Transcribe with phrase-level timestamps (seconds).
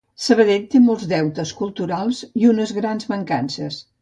[0.27, 3.81] Sabadell té molts deutes culturals i unes grans mancances